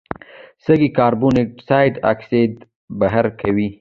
سږي 0.63 0.89
کاربن 0.97 1.35
ډای 1.67 1.87
اکساید 2.11 2.53
بهر 2.99 3.25
کوي. 3.41 3.67